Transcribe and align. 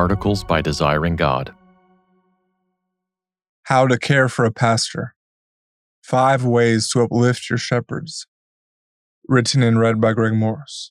articles 0.00 0.42
by 0.42 0.62
Desiring 0.62 1.14
God. 1.14 1.54
How 3.64 3.86
to 3.86 3.98
care 3.98 4.30
for 4.30 4.46
a 4.46 4.50
pastor. 4.50 5.14
Five 6.02 6.42
ways 6.42 6.88
to 6.90 7.02
uplift 7.02 7.50
your 7.50 7.58
shepherds. 7.58 8.26
Written 9.28 9.62
and 9.62 9.78
read 9.78 10.00
by 10.00 10.14
Greg 10.14 10.32
Morse. 10.32 10.90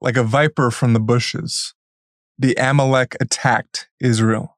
Like 0.00 0.16
a 0.16 0.22
viper 0.22 0.70
from 0.70 0.92
the 0.92 1.00
bushes, 1.00 1.74
the 2.38 2.54
Amalek 2.54 3.16
attacked 3.20 3.88
Israel. 4.00 4.56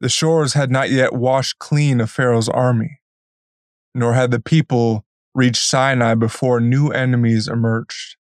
The 0.00 0.08
shores 0.08 0.52
had 0.52 0.70
not 0.70 0.90
yet 0.90 1.14
washed 1.14 1.58
clean 1.58 2.00
of 2.00 2.12
Pharaoh's 2.12 2.48
army, 2.48 3.00
nor 3.92 4.14
had 4.14 4.30
the 4.30 4.40
people 4.40 5.04
reached 5.34 5.64
Sinai 5.64 6.14
before 6.14 6.60
new 6.60 6.90
enemies 6.90 7.48
emerged. 7.48 8.16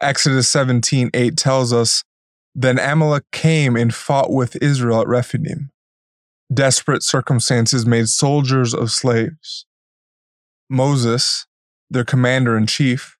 Exodus 0.00 0.48
17 0.48 1.10
8 1.12 1.36
tells 1.36 1.74
us, 1.74 2.02
Then 2.54 2.78
Amalek 2.78 3.24
came 3.32 3.76
and 3.76 3.94
fought 3.94 4.32
with 4.32 4.56
Israel 4.62 5.00
at 5.00 5.08
Rephidim. 5.08 5.70
Desperate 6.52 7.02
circumstances 7.02 7.86
made 7.86 8.08
soldiers 8.08 8.74
of 8.74 8.90
slaves. 8.90 9.64
Moses, 10.68 11.46
their 11.88 12.04
commander 12.04 12.56
in 12.56 12.66
chief, 12.66 13.16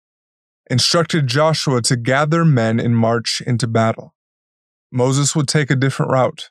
instructed 0.70 1.26
Joshua 1.26 1.82
to 1.82 1.96
gather 1.96 2.44
men 2.44 2.78
and 2.78 2.96
march 2.96 3.40
into 3.46 3.66
battle. 3.66 4.14
Moses 4.90 5.34
would 5.34 5.48
take 5.48 5.70
a 5.70 5.76
different 5.76 6.12
route, 6.12 6.50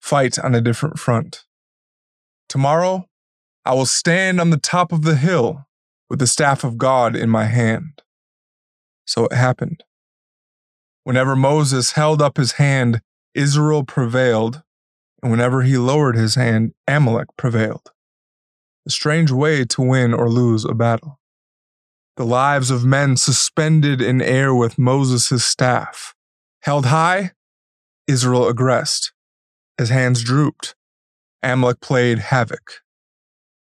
fight 0.00 0.38
on 0.38 0.54
a 0.54 0.60
different 0.60 0.98
front. 0.98 1.44
Tomorrow, 2.48 3.08
I 3.64 3.74
will 3.74 3.86
stand 3.86 4.40
on 4.40 4.50
the 4.50 4.56
top 4.56 4.92
of 4.92 5.02
the 5.02 5.16
hill 5.16 5.66
with 6.10 6.18
the 6.18 6.26
staff 6.26 6.64
of 6.64 6.78
God 6.78 7.14
in 7.14 7.30
my 7.30 7.44
hand. 7.44 8.02
So 9.06 9.26
it 9.26 9.32
happened. 9.32 9.84
Whenever 11.08 11.34
Moses 11.34 11.92
held 11.92 12.20
up 12.20 12.36
his 12.36 12.52
hand, 12.60 13.00
Israel 13.34 13.82
prevailed, 13.82 14.62
and 15.22 15.30
whenever 15.30 15.62
he 15.62 15.78
lowered 15.78 16.16
his 16.16 16.34
hand, 16.34 16.74
Amalek 16.86 17.28
prevailed. 17.38 17.92
A 18.86 18.90
strange 18.90 19.30
way 19.30 19.64
to 19.64 19.80
win 19.80 20.12
or 20.12 20.28
lose 20.28 20.66
a 20.66 20.74
battle. 20.74 21.18
The 22.18 22.26
lives 22.26 22.70
of 22.70 22.84
men 22.84 23.16
suspended 23.16 24.02
in 24.02 24.20
air 24.20 24.54
with 24.54 24.78
Moses' 24.78 25.42
staff. 25.42 26.14
Held 26.64 26.84
high, 26.84 27.30
Israel 28.06 28.46
aggressed. 28.46 29.14
His 29.78 29.88
hands 29.88 30.22
drooped. 30.22 30.74
Amalek 31.42 31.80
played 31.80 32.18
havoc. 32.18 32.82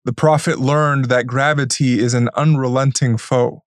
The 0.05 0.13
prophet 0.13 0.61
learned 0.61 1.07
that 1.07 1.27
gravity 1.27 1.99
is 1.99 2.15
an 2.15 2.29
unrelenting 2.37 3.17
foe. 3.17 3.65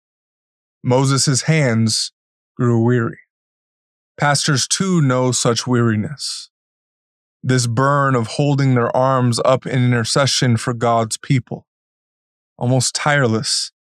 Moses' 0.82 1.42
hands 1.42 2.14
grew 2.56 2.82
weary. 2.82 3.20
Pastors 4.18 4.68
too 4.68 5.02
know 5.02 5.32
such 5.32 5.68
weariness. 5.68 6.50
This 7.44 7.68
burn 7.68 8.16
of 8.16 8.28
holding 8.28 8.74
their 8.74 8.96
arms 8.96 9.40
up 9.44 9.66
in 9.66 9.86
intercession 9.86 10.58
for 10.58 10.74
God's 10.74 11.18
people. 11.18 11.68
Almost 12.58 12.96
tireless. 12.96 13.72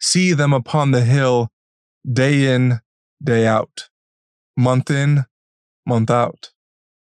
See 0.00 0.32
them 0.32 0.52
upon 0.52 0.90
the 0.90 1.04
hill 1.04 1.48
day 2.10 2.52
in, 2.52 2.80
day 3.22 3.46
out, 3.46 3.88
month 4.56 4.90
in, 4.90 5.24
month 5.86 6.10
out, 6.10 6.50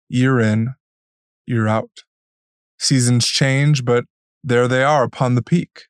year 0.09 0.39
in, 0.39 0.75
year 1.45 1.67
out. 1.67 2.03
Seasons 2.77 3.25
change, 3.25 3.83
but 3.83 4.05
there 4.43 4.67
they 4.67 4.83
are 4.83 5.03
upon 5.03 5.35
the 5.35 5.41
peak. 5.41 5.83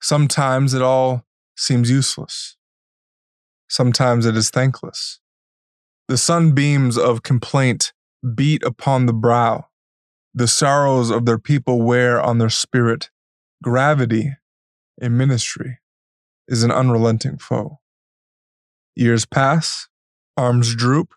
Sometimes 0.00 0.72
it 0.72 0.82
all 0.82 1.24
seems 1.56 1.90
useless. 1.90 2.56
Sometimes 3.68 4.26
it 4.26 4.36
is 4.36 4.50
thankless. 4.50 5.20
The 6.10 6.18
sunbeams 6.18 6.98
of 6.98 7.22
complaint 7.22 7.92
beat 8.34 8.64
upon 8.64 9.06
the 9.06 9.12
brow. 9.12 9.68
The 10.34 10.48
sorrows 10.48 11.08
of 11.08 11.24
their 11.24 11.38
people 11.38 11.82
wear 11.82 12.20
on 12.20 12.38
their 12.38 12.50
spirit. 12.50 13.10
Gravity 13.62 14.32
in 15.00 15.16
ministry 15.16 15.78
is 16.48 16.64
an 16.64 16.72
unrelenting 16.72 17.38
foe. 17.38 17.78
Years 18.96 19.24
pass, 19.24 19.86
arms 20.36 20.74
droop, 20.74 21.14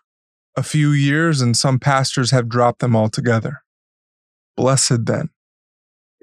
a 0.56 0.62
few 0.62 0.92
years, 0.92 1.40
and 1.40 1.56
some 1.56 1.80
pastors 1.80 2.30
have 2.30 2.48
dropped 2.48 2.78
them 2.78 2.94
altogether. 2.94 3.64
Blessed 4.56 5.06
then 5.06 5.30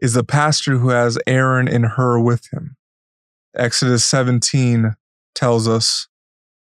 is 0.01 0.13
the 0.13 0.23
pastor 0.23 0.77
who 0.77 0.91
has 0.91 1.19
Aaron 1.27 1.67
and 1.67 1.87
Hur 1.87 2.21
with 2.21 2.53
him 2.53 2.77
Exodus 3.53 4.05
17 4.05 4.95
tells 5.35 5.67
us 5.67 6.07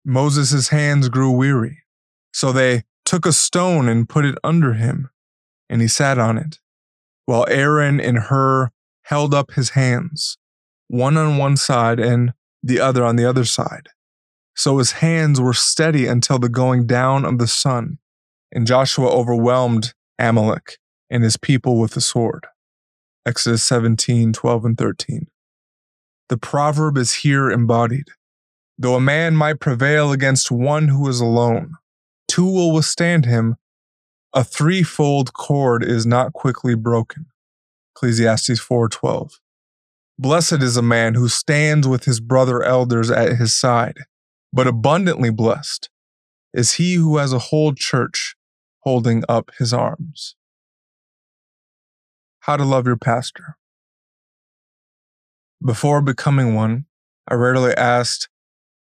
Moses' 0.07 0.69
hands 0.69 1.11
grew 1.11 1.31
weary. 1.31 1.82
So 2.33 2.53
they 2.53 2.85
took 3.05 3.27
a 3.27 3.33
stone 3.33 3.89
and 3.89 4.09
put 4.09 4.25
it 4.25 4.39
under 4.43 4.75
him, 4.75 5.11
and 5.69 5.81
he 5.81 5.89
sat 5.89 6.19
on 6.19 6.39
it, 6.39 6.61
while 7.27 7.47
Aaron 7.49 8.01
and 8.01 8.19
Hur 8.19 8.71
held 9.05 9.35
up 9.35 9.53
his 9.53 9.71
hands, 9.71 10.39
one 10.89 11.17
on 11.17 11.37
one 11.37 11.57
side 11.57 11.99
and 11.99 12.33
the 12.63 12.81
other 12.81 13.05
on 13.05 13.17
the 13.17 13.25
other 13.25 13.45
side. 13.45 13.89
So 14.55 14.79
his 14.79 14.93
hands 14.93 15.41
were 15.41 15.55
steady 15.55 16.07
until 16.07 16.39
the 16.39 16.49
going 16.49 16.87
down 16.87 17.25
of 17.25 17.39
the 17.39 17.47
sun, 17.47 17.99
and 18.53 18.67
Joshua 18.67 19.09
overwhelmed 19.09 19.95
Amalek 20.19 20.79
and 21.11 21.25
his 21.25 21.37
people 21.37 21.79
with 21.79 21.93
the 21.93 22.01
sword. 22.01 22.47
Exodus 23.27 23.65
17, 23.65 24.33
12, 24.33 24.65
and 24.65 24.79
13. 24.79 25.27
The 26.29 26.37
proverb 26.37 26.97
is 26.97 27.17
here 27.17 27.51
embodied. 27.51 28.09
Though 28.79 28.95
a 28.95 29.01
man 29.01 29.37
might 29.37 29.61
prevail 29.61 30.13
against 30.13 30.51
one 30.51 30.89
who 30.89 31.07
is 31.09 31.21
alone, 31.21 31.75
two 32.33 32.47
will 32.47 32.73
withstand 32.73 33.27
him. 33.27 33.57
A 34.33 34.43
threefold 34.43 35.35
cord 35.35 35.85
is 35.85 36.07
not 36.07 36.33
quickly 36.33 36.75
broken. 36.75 37.27
Ecclesiastes 37.95 38.59
4:12. 38.59 39.39
Blessed 40.19 40.63
is 40.63 40.79
a 40.79 40.83
man 40.97 41.15
who 41.15 41.29
stands 41.29 41.87
with 41.87 42.05
his 42.05 42.21
brother 42.21 42.63
elders 42.63 43.11
at 43.11 43.37
his 43.37 43.55
side, 43.55 43.99
but 44.51 44.67
abundantly 44.67 45.29
blessed 45.29 45.91
is 46.55 46.75
he 46.75 46.95
who 46.95 47.19
has 47.19 47.35
a 47.35 47.49
whole 47.51 47.75
church 47.75 48.35
holding 48.81 49.25
up 49.29 49.51
his 49.59 49.75
arms. 49.75 50.35
How 52.41 52.57
to 52.57 52.65
love 52.65 52.87
your 52.87 52.97
pastor. 52.97 53.59
Before 55.63 56.01
becoming 56.01 56.55
one, 56.55 56.87
I 57.29 57.35
rarely 57.35 57.75
asked, 57.75 58.31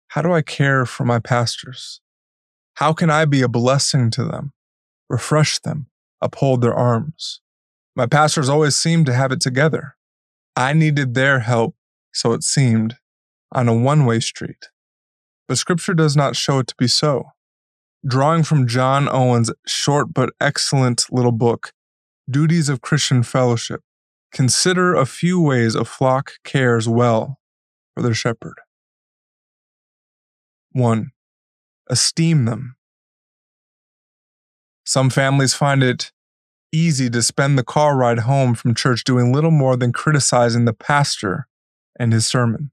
How 0.09 0.21
do 0.21 0.33
I 0.33 0.41
care 0.41 0.85
for 0.85 1.05
my 1.05 1.19
pastors? 1.19 2.01
How 2.77 2.93
can 2.93 3.09
I 3.09 3.25
be 3.25 3.41
a 3.41 3.47
blessing 3.47 4.11
to 4.11 4.23
them, 4.23 4.53
refresh 5.09 5.57
them, 5.57 5.87
uphold 6.21 6.61
their 6.61 6.75
arms? 6.75 7.41
My 7.95 8.05
pastors 8.05 8.49
always 8.49 8.75
seemed 8.75 9.07
to 9.07 9.15
have 9.15 9.31
it 9.31 9.41
together. 9.41 9.95
I 10.55 10.73
needed 10.73 11.15
their 11.15 11.39
help, 11.39 11.75
so 12.13 12.33
it 12.33 12.43
seemed, 12.43 12.97
on 13.51 13.67
a 13.67 13.73
one 13.73 14.05
way 14.05 14.19
street. 14.19 14.67
But 15.47 15.57
Scripture 15.57 15.95
does 15.95 16.15
not 16.15 16.35
show 16.35 16.59
it 16.59 16.67
to 16.67 16.75
be 16.77 16.87
so. 16.87 17.31
Drawing 18.07 18.43
from 18.43 18.67
John 18.67 19.09
Owen's 19.09 19.51
short 19.65 20.13
but 20.13 20.29
excellent 20.39 21.05
little 21.09 21.31
book, 21.31 21.71
Duties 22.29 22.69
of 22.69 22.81
Christian 22.81 23.23
Fellowship, 23.23 23.81
Consider 24.31 24.93
a 24.93 25.07
few 25.07 25.41
ways 25.41 25.73
a 25.73 25.83
flock 25.83 26.33
cares 26.43 26.87
well 26.87 27.39
for 27.95 28.03
their 28.03 28.13
shepherd. 28.13 28.59
1. 30.73 31.09
Esteem 31.89 32.45
them. 32.45 32.75
Some 34.85 35.09
families 35.09 35.53
find 35.53 35.83
it 35.83 36.11
easy 36.71 37.09
to 37.09 37.21
spend 37.21 37.57
the 37.57 37.63
car 37.63 37.95
ride 37.95 38.19
home 38.19 38.55
from 38.55 38.75
church 38.75 39.03
doing 39.03 39.33
little 39.33 39.51
more 39.51 39.75
than 39.75 39.91
criticizing 39.91 40.65
the 40.65 40.73
pastor 40.73 41.47
and 41.99 42.13
his 42.13 42.25
sermon. 42.25 42.71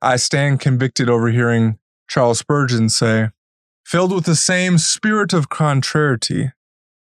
I 0.00 0.16
stand 0.16 0.60
convicted 0.60 1.08
over 1.08 1.28
hearing 1.28 1.78
Charles 2.08 2.38
Spurgeon 2.38 2.88
say, 2.88 3.30
Filled 3.84 4.12
with 4.12 4.24
the 4.24 4.36
same 4.36 4.78
spirit 4.78 5.32
of 5.32 5.48
contrariety, 5.48 6.52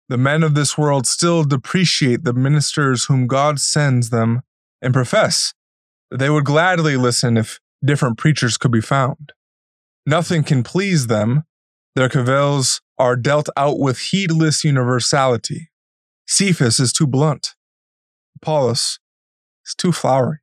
the 0.08 0.16
men 0.16 0.42
of 0.42 0.54
this 0.54 0.78
world 0.78 1.06
still 1.06 1.44
depreciate 1.44 2.24
the 2.24 2.32
ministers 2.32 3.04
whom 3.04 3.26
God 3.26 3.60
sends 3.60 4.10
them 4.10 4.42
and 4.80 4.94
profess 4.94 5.54
that 6.10 6.18
they 6.18 6.30
would 6.30 6.44
gladly 6.44 6.96
listen 6.96 7.36
if 7.36 7.60
different 7.84 8.16
preachers 8.16 8.56
could 8.56 8.70
be 8.70 8.80
found. 8.80 9.32
Nothing 10.08 10.42
can 10.42 10.62
please 10.62 11.08
them. 11.08 11.44
Their 11.94 12.08
cavils 12.08 12.80
are 12.98 13.14
dealt 13.14 13.50
out 13.58 13.78
with 13.78 13.98
heedless 13.98 14.64
universality. 14.64 15.68
Cephas 16.26 16.80
is 16.80 16.94
too 16.94 17.06
blunt. 17.06 17.56
Apollos 18.36 19.00
is 19.66 19.74
too 19.74 19.92
flowery. 19.92 20.38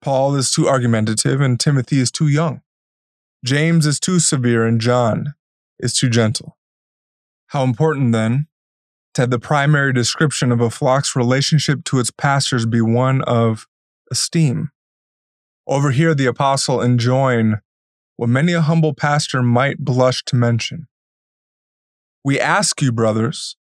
Paul 0.00 0.34
is 0.36 0.50
too 0.50 0.70
argumentative, 0.70 1.38
and 1.42 1.60
Timothy 1.60 1.98
is 1.98 2.10
too 2.10 2.28
young. 2.28 2.62
James 3.44 3.84
is 3.84 4.00
too 4.00 4.18
severe, 4.18 4.64
and 4.64 4.80
John 4.80 5.34
is 5.78 5.92
too 5.92 6.08
gentle. 6.08 6.56
How 7.48 7.64
important, 7.64 8.12
then, 8.12 8.46
to 9.12 9.20
have 9.20 9.30
the 9.30 9.38
primary 9.38 9.92
description 9.92 10.50
of 10.50 10.62
a 10.62 10.70
flock's 10.70 11.14
relationship 11.14 11.84
to 11.84 11.98
its 11.98 12.10
pastors 12.10 12.64
be 12.64 12.80
one 12.80 13.20
of 13.24 13.66
esteem. 14.10 14.70
Over 15.66 15.90
here, 15.90 16.14
the 16.14 16.24
apostle 16.24 16.80
enjoin 16.80 17.60
what 18.22 18.28
many 18.28 18.52
a 18.52 18.60
humble 18.60 18.94
pastor 18.94 19.42
might 19.42 19.78
blush 19.78 20.22
to 20.22 20.36
mention 20.36 20.86
We 22.22 22.38
ask 22.38 22.80
you, 22.80 22.92
brothers, 22.92 23.56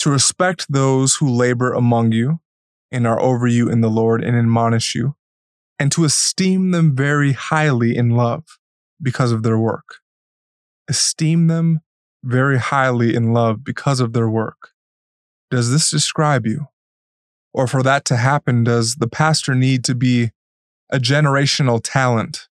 to 0.00 0.10
respect 0.10 0.66
those 0.68 1.14
who 1.14 1.30
labor 1.30 1.72
among 1.72 2.10
you 2.10 2.40
and 2.90 3.06
are 3.06 3.20
over 3.20 3.46
you 3.46 3.70
in 3.70 3.82
the 3.82 3.88
Lord 3.88 4.24
and 4.24 4.36
admonish 4.36 4.96
you, 4.96 5.14
and 5.78 5.92
to 5.92 6.04
esteem 6.04 6.72
them 6.72 6.96
very 6.96 7.34
highly 7.34 7.96
in 7.96 8.10
love 8.10 8.58
because 9.00 9.30
of 9.30 9.44
their 9.44 9.56
work. 9.56 9.98
Esteem 10.88 11.46
them 11.46 11.78
very 12.24 12.58
highly 12.58 13.14
in 13.14 13.32
love 13.32 13.62
because 13.62 14.00
of 14.00 14.12
their 14.12 14.28
work. 14.28 14.70
Does 15.52 15.70
this 15.70 15.88
describe 15.88 16.46
you? 16.46 16.66
Or 17.54 17.68
for 17.68 17.84
that 17.84 18.04
to 18.06 18.16
happen, 18.16 18.64
does 18.64 18.96
the 18.96 19.08
pastor 19.08 19.54
need 19.54 19.84
to 19.84 19.94
be 19.94 20.32
a 20.90 20.98
generational 20.98 21.80
talent 21.80 22.48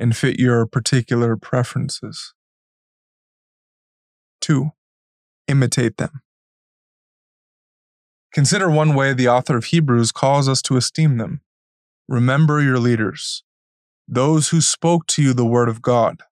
and 0.00 0.16
fit 0.16 0.40
your 0.40 0.66
particular 0.66 1.36
preferences? 1.36 2.34
Two, 4.40 4.70
imitate 5.46 5.98
them. 5.98 6.22
Consider 8.32 8.70
one 8.70 8.94
way 8.94 9.12
the 9.12 9.28
author 9.28 9.56
of 9.56 9.66
Hebrews 9.66 10.12
calls 10.12 10.48
us 10.48 10.62
to 10.62 10.76
esteem 10.76 11.18
them. 11.18 11.40
Remember 12.08 12.60
your 12.60 12.78
leaders, 12.78 13.42
those 14.08 14.48
who 14.48 14.60
spoke 14.60 15.06
to 15.08 15.22
you 15.22 15.32
the 15.32 15.44
word 15.44 15.68
of 15.68 15.82
God. 15.82 16.22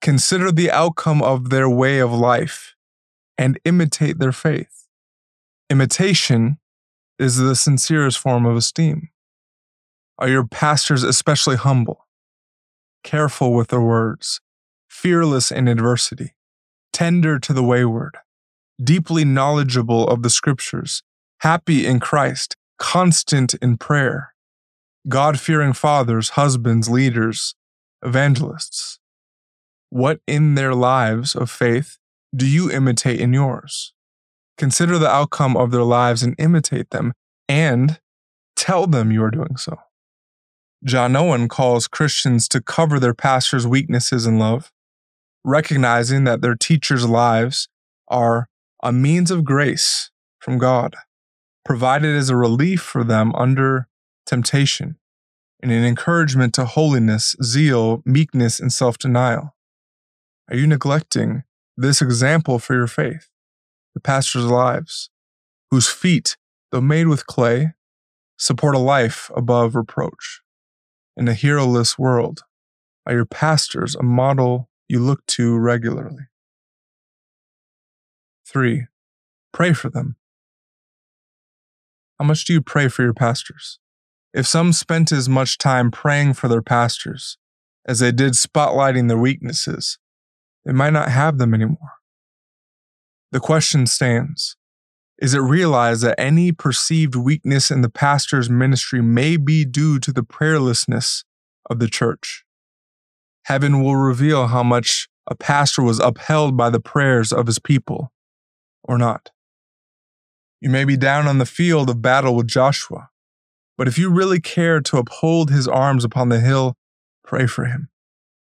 Consider 0.00 0.52
the 0.52 0.70
outcome 0.70 1.22
of 1.22 1.50
their 1.50 1.68
way 1.68 1.98
of 1.98 2.12
life 2.12 2.74
and 3.38 3.58
imitate 3.64 4.18
their 4.18 4.32
faith. 4.32 4.86
Imitation 5.70 6.58
is 7.18 7.36
the 7.36 7.56
sincerest 7.56 8.18
form 8.18 8.44
of 8.44 8.56
esteem. 8.56 9.08
Are 10.18 10.28
your 10.28 10.46
pastors 10.46 11.02
especially 11.02 11.56
humble, 11.56 12.03
careful 13.04 13.52
with 13.52 13.68
their 13.68 13.80
words, 13.80 14.40
fearless 14.88 15.52
in 15.52 15.68
adversity, 15.68 16.34
tender 16.92 17.38
to 17.38 17.52
the 17.52 17.62
wayward, 17.62 18.16
deeply 18.82 19.24
knowledgeable 19.24 20.08
of 20.08 20.22
the 20.22 20.30
scriptures, 20.30 21.02
happy 21.40 21.86
in 21.86 22.00
Christ, 22.00 22.56
constant 22.78 23.54
in 23.54 23.76
prayer, 23.76 24.34
God 25.06 25.38
fearing 25.38 25.74
fathers, 25.74 26.30
husbands, 26.30 26.88
leaders, 26.88 27.54
evangelists? 28.02 28.98
What 29.90 30.20
in 30.26 30.54
their 30.54 30.74
lives 30.74 31.36
of 31.36 31.50
faith 31.50 31.98
do 32.34 32.46
you 32.46 32.70
imitate 32.70 33.20
in 33.20 33.32
yours? 33.32 33.92
Consider 34.56 34.98
the 34.98 35.10
outcome 35.10 35.56
of 35.56 35.70
their 35.70 35.82
lives 35.82 36.22
and 36.22 36.34
imitate 36.38 36.90
them, 36.90 37.12
and 37.48 38.00
tell 38.56 38.86
them 38.86 39.12
you 39.12 39.22
are 39.22 39.30
doing 39.30 39.56
so. 39.56 39.78
John 40.84 41.16
Owen 41.16 41.48
calls 41.48 41.88
Christians 41.88 42.48
to 42.48 42.60
cover 42.60 43.00
their 43.00 43.14
pastor's 43.14 43.66
weaknesses 43.66 44.26
in 44.26 44.38
love, 44.38 44.70
recognizing 45.44 46.24
that 46.24 46.40
their 46.40 46.54
teachers' 46.54 47.08
lives 47.08 47.68
are 48.08 48.48
a 48.82 48.92
means 48.92 49.30
of 49.30 49.44
grace 49.44 50.10
from 50.38 50.58
God, 50.58 50.94
provided 51.64 52.14
as 52.14 52.28
a 52.28 52.36
relief 52.36 52.82
for 52.82 53.02
them 53.02 53.34
under 53.34 53.88
temptation 54.26 54.98
and 55.62 55.72
an 55.72 55.84
encouragement 55.84 56.52
to 56.54 56.66
holiness, 56.66 57.34
zeal, 57.42 58.02
meekness, 58.04 58.60
and 58.60 58.72
self 58.72 58.98
denial. 58.98 59.54
Are 60.50 60.56
you 60.56 60.66
neglecting 60.66 61.44
this 61.76 62.02
example 62.02 62.58
for 62.58 62.74
your 62.74 62.86
faith? 62.86 63.30
the 63.94 64.00
pastor's 64.00 64.44
lives, 64.44 65.08
whose 65.70 65.88
feet, 65.88 66.36
though 66.70 66.80
made 66.80 67.06
with 67.06 67.26
clay, 67.26 67.74
support 68.36 68.74
a 68.74 68.78
life 68.78 69.30
above 69.34 69.74
reproach. 69.74 70.42
In 71.16 71.28
a 71.28 71.34
heroless 71.34 71.98
world, 71.98 72.40
are 73.06 73.14
your 73.14 73.24
pastors 73.24 73.94
a 73.94 74.02
model 74.02 74.68
you 74.88 74.98
look 74.98 75.24
to 75.26 75.56
regularly? 75.56 76.24
3. 78.46 78.86
Pray 79.52 79.72
for 79.72 79.90
them. 79.90 80.16
How 82.18 82.24
much 82.24 82.44
do 82.44 82.52
you 82.52 82.60
pray 82.60 82.88
for 82.88 83.02
your 83.02 83.14
pastors? 83.14 83.78
If 84.32 84.46
some 84.46 84.72
spent 84.72 85.12
as 85.12 85.28
much 85.28 85.58
time 85.58 85.90
praying 85.92 86.34
for 86.34 86.48
their 86.48 86.62
pastors 86.62 87.38
as 87.86 88.00
they 88.00 88.10
did 88.10 88.32
spotlighting 88.32 89.08
their 89.08 89.18
weaknesses, 89.18 89.98
they 90.64 90.72
might 90.72 90.92
not 90.92 91.10
have 91.10 91.38
them 91.38 91.54
anymore. 91.54 91.92
The 93.30 93.40
question 93.40 93.86
stands 93.86 94.56
Is 95.18 95.34
it 95.34 95.38
realized 95.38 96.02
that 96.02 96.18
any 96.18 96.50
perceived 96.50 97.14
weakness 97.14 97.70
in 97.70 97.82
the 97.82 97.90
pastor's 97.90 98.50
ministry 98.50 99.00
may 99.00 99.36
be 99.36 99.64
due 99.64 99.98
to 100.00 100.12
the 100.12 100.22
prayerlessness 100.24 101.24
of 101.70 101.78
the 101.78 101.88
church? 101.88 102.44
Heaven 103.44 103.82
will 103.82 103.96
reveal 103.96 104.48
how 104.48 104.62
much 104.62 105.08
a 105.26 105.34
pastor 105.34 105.82
was 105.82 106.00
upheld 106.00 106.56
by 106.56 106.70
the 106.70 106.80
prayers 106.80 107.32
of 107.32 107.46
his 107.46 107.58
people 107.58 108.12
or 108.82 108.98
not. 108.98 109.30
You 110.60 110.70
may 110.70 110.84
be 110.84 110.96
down 110.96 111.28
on 111.28 111.38
the 111.38 111.46
field 111.46 111.90
of 111.90 112.02
battle 112.02 112.34
with 112.34 112.48
Joshua, 112.48 113.10
but 113.78 113.86
if 113.86 113.98
you 113.98 114.10
really 114.10 114.40
care 114.40 114.80
to 114.80 114.98
uphold 114.98 115.50
his 115.50 115.68
arms 115.68 116.04
upon 116.04 116.28
the 116.28 116.40
hill, 116.40 116.76
pray 117.22 117.46
for 117.46 117.66
him. 117.66 117.88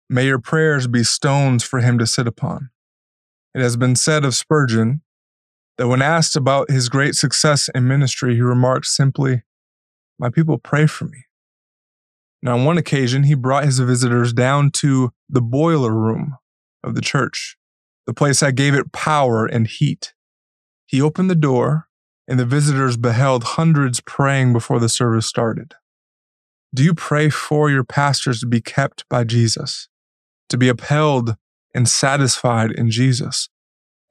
May 0.09 0.27
your 0.27 0.39
prayers 0.39 0.87
be 0.87 1.03
stones 1.03 1.65
for 1.65 1.81
him 1.81 1.99
to 1.99 2.07
sit 2.07 2.27
upon. 2.27 2.71
It 3.55 3.61
has 3.61 3.77
been 3.77 3.97
said 3.97 4.25
of 4.25 4.35
Spurgeon 4.35 5.03
that 5.79 5.89
when 5.89 6.03
asked 6.03 6.37
about 6.37 6.71
his 6.71 6.89
great 6.89 7.15
success 7.15 7.69
in 7.75 7.89
ministry, 7.89 8.35
he 8.35 8.41
remarked 8.41 8.87
simply, 8.87 9.43
My 10.19 10.31
people 10.31 10.59
pray 10.59 10.87
for 10.87 11.07
me. 11.07 11.25
Now, 12.43 12.55
on 12.55 12.65
one 12.65 12.79
occasion, 12.79 13.23
he 13.25 13.35
brought 13.35 13.65
his 13.65 13.79
visitors 13.79 14.33
down 14.33 14.71
to 14.73 15.11
the 15.29 15.41
boiler 15.41 15.93
room 15.93 16.37
of 16.83 16.95
the 16.95 17.01
church, 17.01 17.57
the 18.07 18.13
place 18.13 18.41
that 18.41 18.55
gave 18.55 18.75
it 18.75 18.93
power 18.93 19.47
and 19.47 19.67
heat. 19.67 20.13
He 20.87 21.01
opened 21.01 21.31
the 21.31 21.35
door, 21.35 21.89
and 22.29 22.39
the 22.39 22.45
visitors 22.45 22.97
beheld 22.97 23.45
hundreds 23.45 24.01
praying 24.01 24.53
before 24.53 24.79
the 24.79 24.89
service 24.89 25.27
started. 25.27 25.75
Do 26.75 26.83
you 26.83 26.95
pray 26.95 27.31
for 27.31 27.71
your 27.71 27.85
pastors 27.85 28.41
to 28.41 28.47
be 28.47 28.61
kept 28.61 29.09
by 29.09 29.25
Jesus, 29.25 29.89
to 30.49 30.59
be 30.59 30.69
upheld 30.69 31.37
and 31.75 31.89
satisfied 31.89 32.73
in 32.73 32.91
Jesus? 32.91 33.49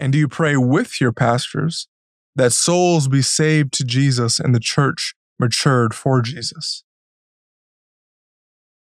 And 0.04 0.12
do 0.12 0.20
you 0.20 0.28
pray 0.28 0.58
with 0.58 1.00
your 1.00 1.14
pastors 1.14 1.88
that 2.36 2.52
souls 2.52 3.08
be 3.08 3.22
saved 3.22 3.72
to 3.76 3.86
Jesus 3.86 4.38
and 4.38 4.54
the 4.54 4.60
church 4.60 5.16
matured 5.40 5.94
for 5.94 6.22
Jesus? 6.22 6.84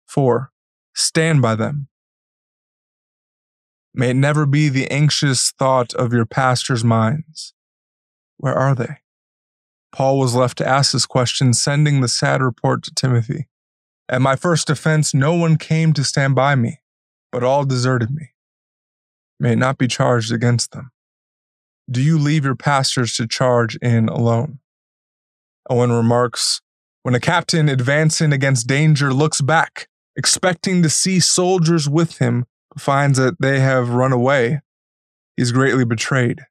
Four, 0.07 0.51
stand 0.95 1.39
by 1.39 1.53
them. 1.53 1.89
May 3.93 4.09
it 4.09 4.15
never 4.15 4.47
be 4.47 4.67
the 4.67 4.89
anxious 4.89 5.51
thought 5.51 5.93
of 5.93 6.11
your 6.11 6.25
pastors' 6.25 6.83
minds. 6.83 7.53
Where 8.37 8.55
are 8.55 8.73
they? 8.73 8.97
Paul 9.91 10.17
was 10.17 10.33
left 10.33 10.57
to 10.57 10.67
ask 10.67 10.91
this 10.91 11.05
question, 11.05 11.53
sending 11.53 12.01
the 12.01 12.07
sad 12.07 12.41
report 12.41 12.81
to 12.85 12.95
Timothy. 12.95 13.47
At 14.09 14.23
my 14.23 14.35
first 14.35 14.71
offense, 14.71 15.13
no 15.13 15.35
one 15.35 15.57
came 15.57 15.93
to 15.93 16.03
stand 16.03 16.33
by 16.33 16.55
me, 16.55 16.79
but 17.31 17.43
all 17.43 17.63
deserted 17.63 18.09
me 18.09 18.31
may 19.41 19.53
it 19.53 19.57
not 19.57 19.77
be 19.79 19.87
charged 19.87 20.31
against 20.31 20.71
them? 20.71 20.91
Do 21.89 22.01
you 22.01 22.17
leave 22.17 22.45
your 22.45 22.55
pastors 22.55 23.15
to 23.15 23.27
charge 23.27 23.75
in 23.77 24.07
alone? 24.07 24.59
Owen 25.69 25.91
remarks 25.91 26.61
When 27.03 27.15
a 27.15 27.19
captain 27.19 27.69
advancing 27.69 28.31
against 28.31 28.67
danger 28.67 29.13
looks 29.13 29.41
back, 29.41 29.87
expecting 30.15 30.83
to 30.83 30.89
see 30.89 31.19
soldiers 31.19 31.89
with 31.89 32.19
him, 32.19 32.45
finds 32.77 33.17
that 33.17 33.35
they 33.39 33.59
have 33.59 33.89
run 33.89 34.13
away, 34.13 34.61
he's 35.35 35.51
greatly 35.51 35.85
betrayed 35.85 36.41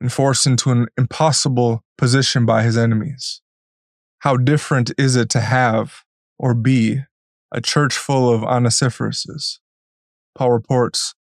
and 0.00 0.12
forced 0.12 0.46
into 0.46 0.70
an 0.70 0.86
impossible 0.96 1.82
position 1.96 2.44
by 2.44 2.62
his 2.62 2.76
enemies. 2.76 3.40
How 4.20 4.36
different 4.36 4.92
is 4.98 5.16
it 5.16 5.28
to 5.30 5.40
have 5.40 6.04
or 6.38 6.54
be 6.54 7.00
a 7.52 7.60
church 7.60 7.96
full 7.96 8.32
of 8.32 8.42
Onesiphoroses? 8.42 9.60
Paul 10.34 10.52
reports 10.52 11.14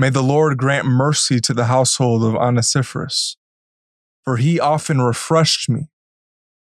May 0.00 0.08
the 0.08 0.22
Lord 0.22 0.56
grant 0.56 0.86
mercy 0.86 1.40
to 1.40 1.52
the 1.52 1.66
household 1.66 2.24
of 2.24 2.34
Onesiphorus, 2.34 3.36
for 4.24 4.38
he 4.38 4.58
often 4.58 5.02
refreshed 5.02 5.68
me 5.68 5.90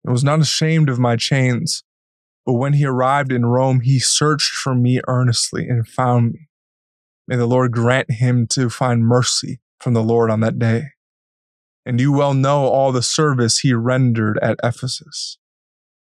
and 0.04 0.12
was 0.12 0.22
not 0.22 0.40
ashamed 0.40 0.90
of 0.90 0.98
my 0.98 1.16
chains. 1.16 1.82
But 2.44 2.52
when 2.52 2.74
he 2.74 2.84
arrived 2.84 3.32
in 3.32 3.46
Rome, 3.46 3.80
he 3.80 4.00
searched 4.00 4.54
for 4.54 4.74
me 4.74 5.00
earnestly 5.08 5.66
and 5.66 5.88
found 5.88 6.34
me. 6.34 6.50
May 7.26 7.36
the 7.36 7.46
Lord 7.46 7.72
grant 7.72 8.10
him 8.10 8.46
to 8.48 8.68
find 8.68 9.02
mercy 9.02 9.60
from 9.80 9.94
the 9.94 10.02
Lord 10.02 10.30
on 10.30 10.40
that 10.40 10.58
day. 10.58 10.88
And 11.86 11.98
you 11.98 12.12
well 12.12 12.34
know 12.34 12.66
all 12.66 12.92
the 12.92 13.02
service 13.02 13.60
he 13.60 13.72
rendered 13.72 14.38
at 14.42 14.58
Ephesus. 14.62 15.38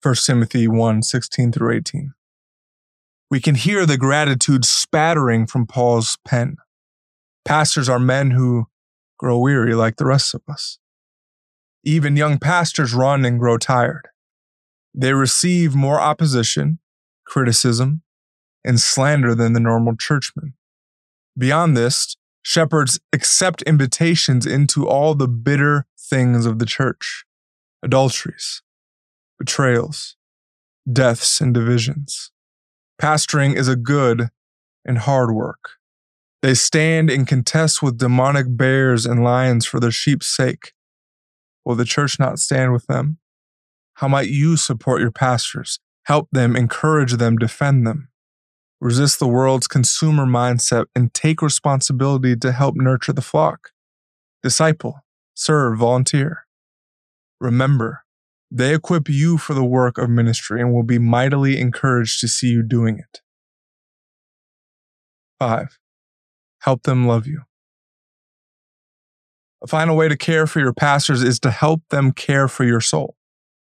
1 0.03 0.13
Timothy 0.24 0.67
1 0.67 1.01
16 1.01 1.51
through 1.51 1.74
18. 1.74 2.13
We 3.32 3.39
can 3.39 3.55
hear 3.55 3.88
the 3.88 3.98
gratitude 3.98 4.63
spattering 4.63 5.48
from 5.48 5.65
Paul's 5.65 6.20
pen. 6.24 6.58
Pastors 7.46 7.88
are 7.88 8.00
men 8.00 8.32
who 8.32 8.66
grow 9.18 9.38
weary 9.38 9.75
like 9.75 9.98
the 9.98 10.06
rest 10.06 10.34
of 10.34 10.42
us. 10.50 10.80
Even 11.84 12.18
young 12.18 12.40
pastors 12.40 12.94
run 12.94 13.24
and 13.24 13.40
grow 13.40 13.58
tired. 13.58 14.10
They 14.94 15.14
receive 15.14 15.75
more 15.75 16.02
opposition, 16.02 16.80
criticism, 17.25 18.02
and 18.64 18.80
slander 18.80 19.36
than 19.36 19.54
the 19.54 19.60
normal 19.60 19.96
churchman. 19.96 20.56
Beyond 21.38 21.78
this, 21.78 22.18
Shepherds 22.48 23.00
accept 23.12 23.64
invitations 23.64 24.46
into 24.46 24.88
all 24.88 25.16
the 25.16 25.28
bitter 25.28 25.88
things 25.98 26.46
of 26.46 26.60
the 26.60 26.66
church 26.66 27.25
adulteries, 27.82 28.62
betrayals, 29.40 30.16
deaths, 30.92 31.42
and 31.42 31.56
divisions. 31.56 32.32
Pastoring 33.02 33.56
is 33.56 33.68
a 33.68 33.75
good 33.75 34.30
and 34.86 35.00
hard 35.00 35.32
work. 35.34 35.72
They 36.46 36.54
stand 36.54 37.10
and 37.10 37.28
contest 37.28 37.82
with 37.82 37.98
demonic 37.98 38.46
bears 38.48 39.08
and 39.08 39.24
lions 39.24 39.66
for 39.66 39.80
their 39.80 39.90
sheep's 39.90 40.28
sake. 40.28 40.74
Will 41.66 41.74
the 41.74 41.86
church 41.86 42.20
not 42.20 42.38
stand 42.38 42.72
with 42.72 42.86
them? 42.86 43.18
How 43.96 44.08
might 44.08 44.28
you 44.28 44.56
support 44.56 45.02
your 45.02 45.10
pastors, 45.10 45.80
help 46.04 46.30
them, 46.32 46.56
encourage 46.56 47.14
them, 47.14 47.38
defend 47.38 47.88
them? 47.88 48.10
Resist 48.80 49.18
the 49.18 49.28
world's 49.28 49.68
consumer 49.68 50.28
mindset 50.28 50.86
and 50.96 51.12
take 51.16 51.42
responsibility 51.42 52.36
to 52.36 52.52
help 52.52 52.75
nurture 52.75 53.14
the 53.14 53.24
flock. 53.24 53.72
Disciple, 54.44 55.04
serve, 55.34 55.80
volunteer. 55.80 56.46
Remember, 57.42 58.04
they 58.52 58.75
equip 58.75 59.10
you 59.10 59.40
for 59.40 59.56
the 59.56 59.66
work 59.66 59.98
of 59.98 60.12
ministry 60.12 60.62
and 60.62 60.72
will 60.72 60.84
be 60.84 61.00
mightily 61.00 61.60
encouraged 61.60 62.20
to 62.20 62.28
see 62.28 62.50
you 62.50 62.62
doing 62.62 63.00
it. 63.00 63.22
5. 65.40 65.80
Help 66.66 66.82
them 66.82 67.06
love 67.06 67.28
you. 67.28 67.44
A 69.64 69.68
final 69.68 69.96
way 69.96 70.10
to 70.10 70.18
care 70.18 70.48
for 70.48 70.60
your 70.60 70.74
pastors 70.74 71.22
is 71.22 71.40
to 71.42 71.52
help 71.52 71.84
them 71.92 72.12
care 72.12 72.48
for 72.48 72.64
your 72.64 72.82
soul. 72.82 73.16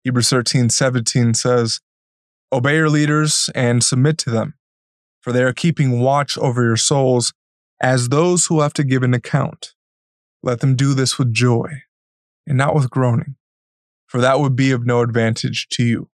Hebrews 0.06 0.30
13 0.30 0.70
17 0.70 1.34
says, 1.34 1.82
Obey 2.54 2.78
your 2.78 2.90
leaders 2.90 3.50
and 3.54 3.84
submit 3.84 4.18
to 4.20 4.30
them, 4.30 4.54
for 5.20 5.34
they 5.34 5.44
are 5.44 5.52
keeping 5.52 6.00
watch 6.00 6.38
over 6.38 6.64
your 6.64 6.78
souls 6.78 7.34
as 7.82 8.08
those 8.08 8.46
who 8.46 8.62
have 8.62 8.72
to 8.74 8.84
give 8.86 9.04
an 9.04 9.14
account. 9.14 9.74
Let 10.42 10.62
them 10.62 10.78
do 10.78 10.94
this 10.94 11.20
with 11.20 11.34
joy 11.34 11.82
and 12.48 12.58
not 12.58 12.75
with 12.75 12.90
groaning, 12.90 13.36
for 14.08 14.22
that 14.22 14.40
would 14.40 14.56
be 14.56 14.72
of 14.72 14.86
no 14.86 15.02
advantage 15.02 15.68
to 15.72 15.84
you. 15.84 16.10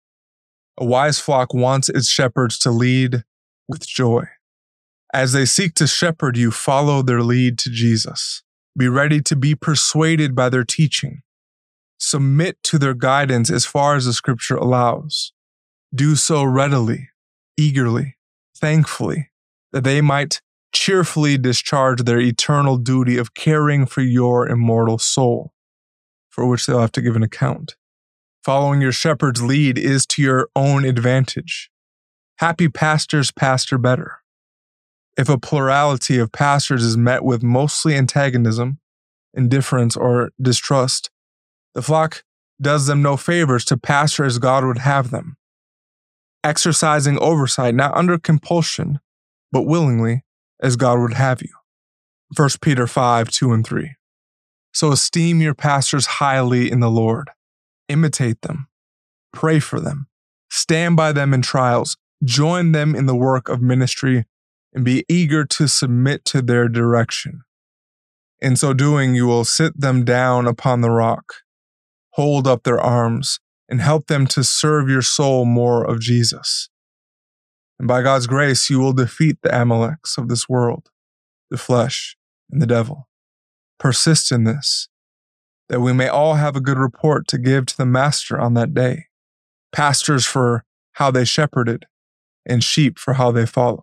A 0.79 0.87
wise 0.87 1.21
flock 1.21 1.53
wants 1.53 1.91
its 1.91 2.09
shepherds 2.09 2.59
to 2.61 2.71
lead 2.71 3.25
with 3.69 3.87
joy. 3.87 4.25
As 5.13 5.33
they 5.33 5.45
seek 5.45 5.75
to 5.75 5.87
shepherd 5.87 6.37
you, 6.37 6.51
follow 6.51 7.03
their 7.03 7.23
lead 7.23 7.59
to 7.59 7.71
Jesus. 7.71 8.43
Be 8.79 8.89
ready 8.89 9.21
to 9.23 9.35
be 9.35 9.55
persuaded 9.55 10.37
by 10.37 10.49
their 10.49 10.65
teaching. 10.65 11.23
Submit 11.99 12.63
to 12.63 12.79
their 12.79 12.95
guidance 12.95 13.51
as 13.51 13.67
far 13.67 13.97
as 13.97 14.07
the 14.07 14.13
scripture 14.13 14.57
allows. 14.57 15.33
Do 15.93 16.15
so 16.15 16.45
readily, 16.45 17.09
eagerly, 17.57 18.17
thankfully, 18.57 19.31
that 19.73 19.83
they 19.83 20.01
might 20.01 20.41
cheerfully 20.73 21.37
discharge 21.37 22.03
their 22.03 22.21
eternal 22.21 22.77
duty 22.77 23.19
of 23.19 23.35
caring 23.35 23.87
for 23.87 24.03
your 24.03 24.49
immortal 24.49 24.99
soul, 24.99 25.53
for 26.29 26.47
which 26.47 26.67
they'll 26.67 26.81
have 26.81 26.93
to 26.93 27.03
give 27.03 27.17
an 27.17 27.25
account. 27.25 27.75
Following 28.45 28.81
your 28.81 28.93
shepherd's 28.93 29.43
lead 29.43 29.77
is 29.77 30.07
to 30.07 30.23
your 30.23 30.49
own 30.55 30.85
advantage. 30.85 31.71
Happy 32.39 32.69
pastors 32.69 33.33
pastor 33.33 33.77
better. 33.77 34.20
If 35.17 35.29
a 35.29 35.39
plurality 35.39 36.19
of 36.19 36.33
pastors 36.33 36.85
is 36.85 36.97
met 36.97 37.25
with 37.25 37.43
mostly 37.43 37.95
antagonism, 37.95 38.79
indifference, 39.35 39.97
or 39.97 40.31
distrust, 40.41 41.11
the 41.75 41.83
flock 41.83 42.25
does 42.61 42.87
them 42.87 43.03
no 43.03 43.17
favors 43.17 43.65
to 43.67 43.77
pastor 43.77 44.25
as 44.25 44.39
God 44.39 44.65
would 44.65 44.79
have 44.79 45.11
them, 45.11 45.37
exercising 46.45 47.19
oversight 47.19 47.75
not 47.75 47.95
under 47.95 48.19
compulsion, 48.19 49.01
but 49.53 49.63
willingly 49.63 50.25
as 50.61 50.77
God 50.77 50.99
would 50.99 51.15
have 51.15 51.43
you. 51.43 51.53
1 52.37 52.49
Peter 52.61 52.87
5 52.87 53.31
2 53.31 53.53
and 53.53 53.67
3. 53.67 53.97
So 54.73 54.93
esteem 54.93 55.41
your 55.41 55.55
pastors 55.55 56.07
highly 56.07 56.71
in 56.71 56.81
the 56.81 56.91
Lord, 56.91 57.31
imitate 57.89 58.43
them, 58.43 58.69
pray 59.33 59.59
for 59.59 59.81
them, 59.81 60.07
stand 60.49 60.97
by 60.97 61.13
them 61.13 61.35
in 61.35 61.43
trials, 61.43 61.97
join 62.23 62.73
them 62.73 62.95
in 62.95 63.07
the 63.07 63.17
work 63.17 63.49
of 63.49 63.61
ministry 63.61 64.27
and 64.73 64.85
be 64.85 65.05
eager 65.09 65.45
to 65.45 65.67
submit 65.67 66.25
to 66.27 66.43
their 66.43 66.69
direction. 66.69 67.43
In 68.41 68.57
so 68.57 68.73
doing, 68.73 69.15
you 69.15 69.27
will 69.27 69.45
sit 69.45 69.79
them 69.79 70.05
down 70.05 70.47
upon 70.47 70.81
the 70.81 70.91
rock, 70.91 71.25
hold 72.11 72.47
up 72.47 72.63
their 72.63 72.81
arms, 72.81 73.41
and 73.69 73.81
help 73.81 74.07
them 74.07 74.27
to 74.29 74.43
serve 74.43 74.89
your 74.89 75.03
soul 75.03 75.45
more 75.45 75.85
of 75.85 76.01
Jesus. 76.01 76.71
And 77.79 77.87
by 77.87 78.03
God's 78.03 78.27
grace, 78.27 78.69
you 78.71 78.79
will 78.79 78.93
defeat 78.93 79.39
the 79.43 79.51
Amaleks 79.51 80.19
of 80.19 80.29
this 80.29 80.49
world, 80.49 80.91
the 81.51 81.59
flesh, 81.59 82.17
and 82.51 82.61
the 82.61 82.67
devil. 82.67 83.09
Persist 83.79 84.33
in 84.33 84.45
this, 84.45 84.89
that 85.69 85.81
we 85.81 85.93
may 85.93 86.09
all 86.09 86.35
have 86.35 86.57
a 86.57 86.61
good 86.61 86.79
report 86.79 87.27
to 87.29 87.39
give 87.39 87.67
to 87.67 87.77
the 87.77 87.87
Master 87.87 88.39
on 88.39 88.55
that 88.55 88.75
day 88.75 89.07
pastors 89.73 90.27
for 90.27 90.65
how 90.95 91.11
they 91.11 91.25
shepherded, 91.25 91.87
and 92.45 92.65
sheep 92.65 92.99
for 92.99 93.15
how 93.15 93.31
they 93.31 93.47
followed. 93.47 93.83